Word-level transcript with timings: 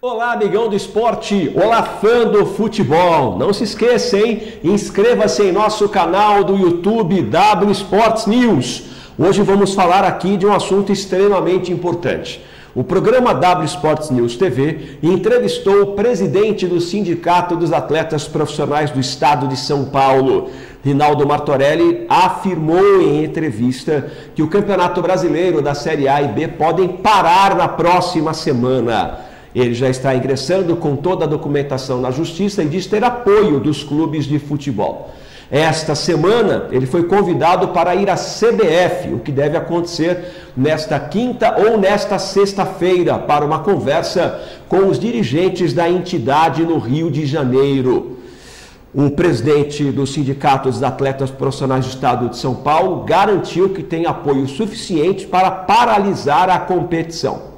Olá, 0.00 0.30
amigão 0.30 0.68
do 0.68 0.76
esporte! 0.76 1.52
Olá, 1.56 1.82
fã 1.82 2.24
do 2.24 2.46
futebol! 2.46 3.36
Não 3.36 3.52
se 3.52 3.64
esqueça, 3.64 4.16
hein? 4.16 4.40
Inscreva-se 4.62 5.42
em 5.42 5.50
nosso 5.50 5.88
canal 5.88 6.44
do 6.44 6.54
YouTube 6.54 7.20
W 7.22 7.72
Sports 7.72 8.24
News. 8.24 8.84
Hoje 9.18 9.42
vamos 9.42 9.74
falar 9.74 10.04
aqui 10.04 10.36
de 10.36 10.46
um 10.46 10.52
assunto 10.52 10.92
extremamente 10.92 11.72
importante. 11.72 12.40
O 12.76 12.84
programa 12.84 13.34
W 13.34 13.64
Sports 13.64 14.08
News 14.10 14.36
TV 14.36 14.98
entrevistou 15.02 15.82
o 15.82 15.86
presidente 15.96 16.64
do 16.64 16.80
Sindicato 16.80 17.56
dos 17.56 17.72
Atletas 17.72 18.28
Profissionais 18.28 18.92
do 18.92 19.00
Estado 19.00 19.48
de 19.48 19.56
São 19.56 19.86
Paulo. 19.86 20.48
Rinaldo 20.84 21.26
Martorelli 21.26 22.06
afirmou 22.08 23.02
em 23.02 23.24
entrevista 23.24 24.12
que 24.32 24.44
o 24.44 24.48
Campeonato 24.48 25.02
Brasileiro 25.02 25.60
da 25.60 25.74
Série 25.74 26.06
A 26.06 26.22
e 26.22 26.28
B 26.28 26.46
podem 26.46 26.86
parar 26.86 27.56
na 27.56 27.66
próxima 27.66 28.32
semana. 28.32 29.26
Ele 29.54 29.74
já 29.74 29.88
está 29.88 30.14
ingressando 30.14 30.76
com 30.76 30.96
toda 30.96 31.24
a 31.24 31.28
documentação 31.28 32.00
na 32.00 32.10
justiça 32.10 32.62
e 32.62 32.68
diz 32.68 32.86
ter 32.86 33.02
apoio 33.02 33.58
dos 33.58 33.82
clubes 33.82 34.26
de 34.26 34.38
futebol. 34.38 35.10
Esta 35.50 35.94
semana 35.94 36.66
ele 36.70 36.84
foi 36.84 37.04
convidado 37.04 37.68
para 37.68 37.94
ir 37.94 38.10
à 38.10 38.16
CBF, 38.16 39.14
o 39.14 39.18
que 39.18 39.32
deve 39.32 39.56
acontecer 39.56 40.50
nesta 40.54 41.00
quinta 41.00 41.56
ou 41.58 41.78
nesta 41.78 42.18
sexta-feira, 42.18 43.18
para 43.18 43.46
uma 43.46 43.60
conversa 43.60 44.38
com 44.68 44.88
os 44.88 44.98
dirigentes 44.98 45.72
da 45.72 45.88
entidade 45.88 46.62
no 46.64 46.78
Rio 46.78 47.10
de 47.10 47.24
Janeiro. 47.24 48.18
O 48.94 49.10
presidente 49.10 49.84
do 49.84 50.06
Sindicato 50.06 50.68
dos 50.68 50.82
Atletas 50.82 51.30
Profissionais 51.30 51.86
do 51.86 51.90
Estado 51.90 52.28
de 52.28 52.36
São 52.36 52.54
Paulo 52.54 53.04
garantiu 53.04 53.70
que 53.70 53.82
tem 53.82 54.04
apoio 54.04 54.46
suficiente 54.46 55.26
para 55.26 55.50
paralisar 55.50 56.50
a 56.50 56.58
competição. 56.58 57.57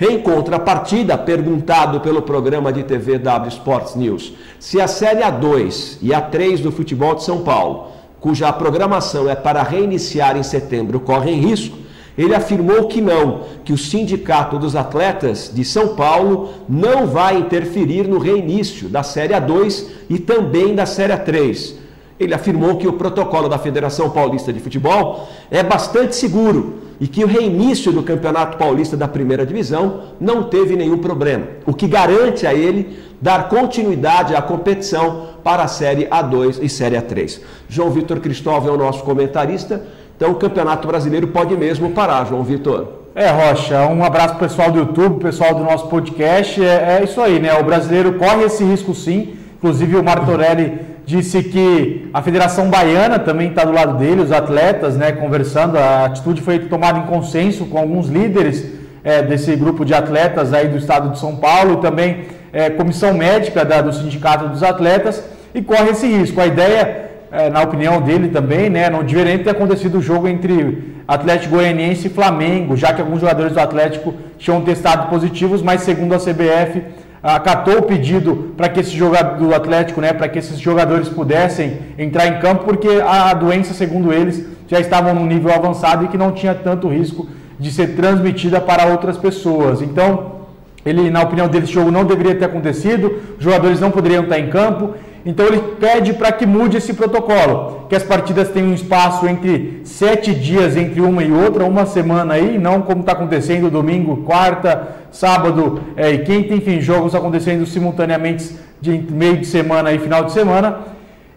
Em 0.00 0.18
contrapartida, 0.22 1.18
perguntado 1.18 2.00
pelo 2.00 2.22
programa 2.22 2.72
de 2.72 2.82
TV 2.82 3.18
W 3.18 3.48
Sports 3.50 3.94
News 3.94 4.32
se 4.58 4.80
a 4.80 4.86
Série 4.86 5.20
A2 5.20 5.98
e 6.00 6.08
A3 6.08 6.62
do 6.62 6.72
futebol 6.72 7.14
de 7.14 7.22
São 7.22 7.42
Paulo, 7.42 7.88
cuja 8.18 8.50
programação 8.50 9.28
é 9.28 9.34
para 9.34 9.62
reiniciar 9.62 10.38
em 10.38 10.42
setembro, 10.42 11.00
correm 11.00 11.38
risco, 11.38 11.76
ele 12.16 12.34
afirmou 12.34 12.88
que 12.88 13.00
não, 13.00 13.42
que 13.62 13.74
o 13.74 13.78
Sindicato 13.78 14.58
dos 14.58 14.74
Atletas 14.74 15.50
de 15.54 15.66
São 15.66 15.94
Paulo 15.94 16.48
não 16.66 17.06
vai 17.06 17.36
interferir 17.36 18.08
no 18.08 18.18
reinício 18.18 18.88
da 18.88 19.02
Série 19.02 19.34
A2 19.34 19.84
e 20.08 20.18
também 20.18 20.74
da 20.74 20.86
Série 20.86 21.12
A3. 21.12 21.74
Ele 22.20 22.34
afirmou 22.34 22.76
que 22.76 22.86
o 22.86 22.92
protocolo 22.92 23.48
da 23.48 23.58
Federação 23.58 24.10
Paulista 24.10 24.52
de 24.52 24.60
Futebol 24.60 25.26
é 25.50 25.62
bastante 25.62 26.14
seguro 26.14 26.80
e 27.00 27.08
que 27.08 27.24
o 27.24 27.26
reinício 27.26 27.90
do 27.90 28.02
Campeonato 28.02 28.58
Paulista 28.58 28.94
da 28.94 29.08
Primeira 29.08 29.46
Divisão 29.46 30.02
não 30.20 30.42
teve 30.42 30.76
nenhum 30.76 30.98
problema, 30.98 31.46
o 31.64 31.72
que 31.72 31.88
garante 31.88 32.46
a 32.46 32.52
ele 32.52 32.98
dar 33.22 33.48
continuidade 33.48 34.36
à 34.36 34.42
competição 34.42 35.28
para 35.42 35.62
a 35.62 35.68
Série 35.68 36.06
A2 36.08 36.58
e 36.60 36.68
Série 36.68 36.96
A3. 36.96 37.40
João 37.68 37.90
Vitor 37.90 38.20
Cristóvão 38.20 38.74
é 38.74 38.76
o 38.76 38.78
nosso 38.78 39.02
comentarista, 39.02 39.82
então 40.14 40.30
o 40.30 40.34
Campeonato 40.34 40.86
Brasileiro 40.86 41.28
pode 41.28 41.56
mesmo 41.56 41.90
parar, 41.92 42.26
João 42.26 42.44
Vitor. 42.44 43.00
É, 43.14 43.30
Rocha, 43.30 43.86
um 43.86 44.04
abraço 44.04 44.36
pro 44.36 44.46
pessoal 44.46 44.70
do 44.70 44.78
YouTube, 44.78 45.22
pessoal 45.22 45.54
do 45.54 45.64
nosso 45.64 45.88
podcast. 45.88 46.62
É, 46.62 46.98
é 47.00 47.04
isso 47.04 47.20
aí, 47.20 47.40
né? 47.40 47.52
O 47.58 47.64
brasileiro 47.64 48.12
corre 48.14 48.44
esse 48.44 48.62
risco 48.62 48.94
sim. 48.94 49.34
Inclusive 49.56 49.96
o 49.96 50.04
Martorelli 50.04 50.89
disse 51.10 51.42
que 51.42 52.08
a 52.14 52.22
Federação 52.22 52.70
Baiana 52.70 53.18
também 53.18 53.48
está 53.48 53.64
do 53.64 53.72
lado 53.72 53.98
dele, 53.98 54.22
os 54.22 54.30
atletas, 54.30 54.96
né, 54.96 55.10
conversando. 55.10 55.76
A 55.76 56.04
atitude 56.04 56.40
foi 56.40 56.60
tomada 56.60 57.00
em 57.00 57.02
consenso 57.02 57.66
com 57.66 57.78
alguns 57.78 58.08
líderes 58.08 58.64
é, 59.02 59.20
desse 59.20 59.56
grupo 59.56 59.84
de 59.84 59.92
atletas 59.92 60.54
aí 60.54 60.68
do 60.68 60.78
estado 60.78 61.10
de 61.10 61.18
São 61.18 61.34
Paulo 61.34 61.74
e 61.74 61.76
também 61.78 62.26
é, 62.52 62.70
comissão 62.70 63.12
médica 63.12 63.64
da, 63.64 63.80
do 63.80 63.92
Sindicato 63.92 64.48
dos 64.48 64.62
Atletas 64.62 65.24
e 65.52 65.60
corre 65.60 65.90
esse 65.90 66.06
risco. 66.06 66.40
A 66.40 66.46
ideia, 66.46 67.10
é, 67.32 67.50
na 67.50 67.62
opinião 67.62 68.00
dele 68.00 68.28
também, 68.28 68.70
né, 68.70 68.88
não 68.88 69.02
deveria 69.02 69.38
ter 69.38 69.50
acontecido 69.50 69.98
o 69.98 70.02
jogo 70.02 70.28
entre 70.28 70.94
Atlético 71.08 71.56
Goianiense 71.56 72.06
e 72.06 72.10
Flamengo, 72.10 72.76
já 72.76 72.92
que 72.92 73.00
alguns 73.00 73.20
jogadores 73.20 73.52
do 73.52 73.60
Atlético 73.60 74.14
tinham 74.38 74.60
testado 74.60 75.08
positivos, 75.08 75.60
mas 75.60 75.80
segundo 75.80 76.14
a 76.14 76.18
CBF 76.18 76.82
acatou 77.22 77.78
o 77.78 77.82
pedido 77.82 78.54
para 78.56 78.68
que 78.68 78.80
esse 78.80 78.96
jogador 78.96 79.36
do 79.38 79.54
Atlético, 79.54 80.00
né, 80.00 80.12
para 80.12 80.28
que 80.28 80.38
esses 80.38 80.58
jogadores 80.58 81.08
pudessem 81.08 81.78
entrar 81.98 82.26
em 82.26 82.40
campo, 82.40 82.64
porque 82.64 82.88
a 83.06 83.32
doença, 83.34 83.74
segundo 83.74 84.12
eles, 84.12 84.44
já 84.66 84.80
estava 84.80 85.12
num 85.12 85.26
nível 85.26 85.52
avançado 85.52 86.04
e 86.04 86.08
que 86.08 86.16
não 86.16 86.32
tinha 86.32 86.54
tanto 86.54 86.88
risco 86.88 87.28
de 87.58 87.70
ser 87.70 87.94
transmitida 87.96 88.60
para 88.60 88.86
outras 88.86 89.18
pessoas. 89.18 89.82
Então, 89.82 90.40
ele, 90.84 91.10
na 91.10 91.22
opinião 91.22 91.46
dele, 91.46 91.64
esse 91.64 91.72
jogo 91.74 91.90
não 91.90 92.04
deveria 92.04 92.34
ter 92.34 92.46
acontecido, 92.46 93.20
os 93.36 93.44
jogadores 93.44 93.80
não 93.80 93.90
poderiam 93.90 94.22
estar 94.22 94.38
em 94.38 94.48
campo 94.48 94.94
então 95.24 95.46
ele 95.46 95.58
pede 95.78 96.14
para 96.14 96.32
que 96.32 96.46
mude 96.46 96.78
esse 96.78 96.94
protocolo, 96.94 97.86
que 97.88 97.94
as 97.94 98.02
partidas 98.02 98.48
tenham 98.48 98.70
um 98.70 98.74
espaço 98.74 99.26
entre 99.28 99.82
sete 99.84 100.34
dias 100.34 100.76
entre 100.76 101.00
uma 101.00 101.22
e 101.22 101.30
outra, 101.30 101.64
uma 101.64 101.84
semana 101.84 102.34
aí, 102.34 102.58
não 102.58 102.80
como 102.80 103.00
está 103.00 103.12
acontecendo 103.12 103.70
domingo, 103.70 104.18
quarta, 104.18 104.99
sábado 105.10 105.80
é, 105.96 106.10
e 106.10 106.18
quinta, 106.18 106.54
enfim, 106.54 106.80
jogos 106.80 107.14
acontecendo 107.14 107.66
simultaneamente 107.66 108.56
de 108.80 108.98
meio 109.10 109.38
de 109.38 109.46
semana 109.46 109.92
e 109.92 109.98
final 109.98 110.24
de 110.24 110.32
semana, 110.32 110.78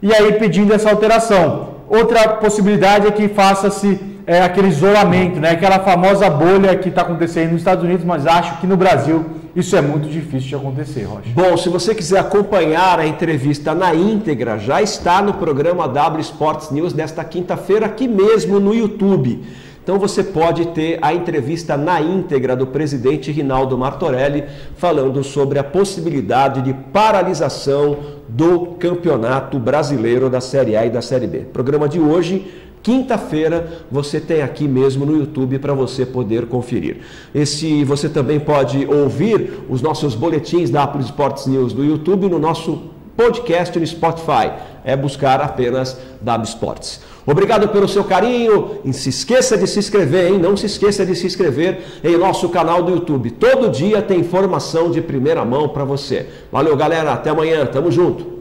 e 0.02 0.14
aí 0.14 0.34
pedindo 0.34 0.74
essa 0.74 0.90
alteração. 0.90 1.74
Outra 1.90 2.28
possibilidade 2.30 3.08
é 3.08 3.12
que 3.12 3.28
faça-se 3.28 4.00
é, 4.26 4.42
aquele 4.42 4.70
isolamento, 4.70 5.40
né, 5.40 5.52
aquela 5.52 5.80
famosa 5.80 6.30
bolha 6.30 6.76
que 6.76 6.90
está 6.90 7.02
acontecendo 7.02 7.52
nos 7.52 7.62
Estados 7.62 7.84
Unidos, 7.84 8.06
mas 8.06 8.26
acho 8.26 8.60
que 8.60 8.68
no 8.68 8.78
Brasil 8.78 9.26
isso 9.56 9.76
é 9.76 9.82
muito 9.82 10.08
difícil 10.08 10.50
de 10.50 10.56
acontecer, 10.56 11.04
Rocha. 11.04 11.30
Bom, 11.34 11.56
se 11.58 11.70
você 11.70 11.94
quiser 11.94 12.20
acompanhar 12.20 13.00
a 13.00 13.06
entrevista 13.06 13.76
na 13.76 13.94
íntegra, 13.94 14.58
já 14.58 14.82
está 14.82 15.22
no 15.22 15.34
programa 15.36 15.88
W 15.88 16.22
Sports 16.22 16.72
News 16.72 16.92
desta 16.92 17.24
quinta-feira, 17.24 17.86
aqui 17.86 18.08
mesmo 18.08 18.60
no 18.60 18.74
YouTube. 18.74 19.44
Então 19.84 20.00
você 20.00 20.24
pode 20.24 20.68
ter 20.68 20.98
a 21.02 21.14
entrevista 21.14 21.76
na 21.76 22.00
íntegra 22.02 22.56
do 22.56 22.66
presidente 22.66 23.32
Rinaldo 23.34 23.78
Martorelli 23.78 24.46
falando 24.78 25.22
sobre 25.26 25.60
a 25.60 25.64
possibilidade 25.64 26.62
de 26.62 26.74
paralisação 26.74 27.98
do 28.30 28.78
Campeonato 28.80 29.60
Brasileiro 29.60 30.30
da 30.30 30.40
Série 30.40 30.78
A 30.78 30.86
e 30.86 30.90
da 30.90 31.02
Série 31.02 31.28
B. 31.28 31.40
Programa 31.40 31.90
de 31.90 32.00
hoje 32.00 32.48
Quinta-feira 32.84 33.86
você 33.90 34.20
tem 34.20 34.42
aqui 34.42 34.68
mesmo 34.68 35.06
no 35.06 35.16
YouTube 35.18 35.58
para 35.58 35.74
você 35.74 36.06
poder 36.06 36.48
conferir. 36.48 36.98
Esse 37.34 37.86
você 37.86 38.10
também 38.10 38.42
pode 38.42 38.86
ouvir 38.86 39.64
os 39.70 39.82
nossos 39.82 40.16
boletins 40.16 40.70
da 40.70 40.84
Apple 40.84 41.02
Sports 41.02 41.48
News 41.48 41.72
do 41.72 41.82
YouTube 41.82 42.28
no 42.28 42.38
nosso 42.38 42.93
podcast 43.16 43.78
no 43.78 43.86
Spotify. 43.86 44.52
É 44.84 44.96
buscar 44.96 45.42
apenas 45.42 45.98
W 46.22 46.48
Sports. 46.48 47.02
Obrigado 47.26 47.70
pelo 47.70 47.88
seu 47.88 48.04
carinho. 48.04 48.80
E 48.84 48.92
se 48.92 49.10
esqueça 49.10 49.58
de 49.58 49.66
se 49.68 49.80
inscrever, 49.80 50.32
hein? 50.32 50.38
Não 50.38 50.58
se 50.58 50.66
esqueça 50.66 51.06
de 51.06 51.16
se 51.16 51.26
inscrever 51.26 51.82
em 52.04 52.18
nosso 52.18 52.50
canal 52.50 52.84
do 52.84 52.92
YouTube. 52.92 53.32
Todo 53.32 53.70
dia 53.70 54.02
tem 54.02 54.20
informação 54.20 54.92
de 54.92 55.02
primeira 55.02 55.46
mão 55.46 55.70
para 55.70 55.86
você. 55.86 56.28
Valeu, 56.52 56.76
galera. 56.76 57.14
Até 57.14 57.30
amanhã. 57.30 57.66
Tamo 57.66 57.92
junto. 57.92 58.33